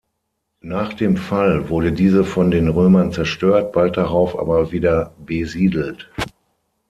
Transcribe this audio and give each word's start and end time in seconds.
Nach 0.63 0.93
dem 0.93 1.15
Fall 1.15 1.69
wurde 1.69 1.91
diese 1.93 2.23
von 2.23 2.49
den 2.49 2.69
Römern 2.69 3.11
zerstört, 3.11 3.71
bald 3.71 3.97
darauf 3.97 4.35
aber 4.39 4.71
wieder 4.71 5.13
besiedelt. 5.19 6.09